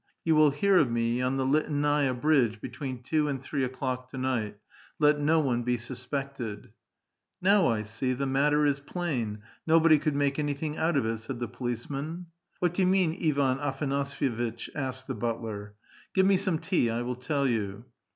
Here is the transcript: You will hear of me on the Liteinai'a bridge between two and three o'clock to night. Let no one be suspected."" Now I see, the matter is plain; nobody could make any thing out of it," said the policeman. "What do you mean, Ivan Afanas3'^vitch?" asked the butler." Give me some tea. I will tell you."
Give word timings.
You 0.25 0.33
will 0.33 0.49
hear 0.49 0.79
of 0.79 0.89
me 0.89 1.21
on 1.21 1.37
the 1.37 1.45
Liteinai'a 1.45 2.19
bridge 2.19 2.59
between 2.59 3.03
two 3.03 3.27
and 3.27 3.39
three 3.39 3.63
o'clock 3.63 4.09
to 4.09 4.17
night. 4.17 4.57
Let 4.97 5.19
no 5.19 5.39
one 5.39 5.61
be 5.61 5.77
suspected."" 5.77 6.71
Now 7.43 7.67
I 7.67 7.83
see, 7.83 8.13
the 8.13 8.25
matter 8.25 8.65
is 8.65 8.79
plain; 8.79 9.43
nobody 9.67 9.99
could 9.99 10.15
make 10.15 10.39
any 10.39 10.55
thing 10.55 10.75
out 10.75 10.97
of 10.97 11.05
it," 11.05 11.17
said 11.17 11.39
the 11.39 11.47
policeman. 11.47 12.25
"What 12.57 12.73
do 12.73 12.81
you 12.81 12.87
mean, 12.87 13.11
Ivan 13.29 13.59
Afanas3'^vitch?" 13.59 14.69
asked 14.75 15.05
the 15.05 15.13
butler." 15.13 15.75
Give 16.15 16.25
me 16.25 16.37
some 16.37 16.57
tea. 16.57 16.89
I 16.89 17.03
will 17.03 17.13
tell 17.15 17.45
you." 17.45 17.85